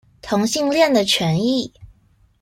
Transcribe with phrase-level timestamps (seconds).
[0.19, 1.71] 同性戀的權利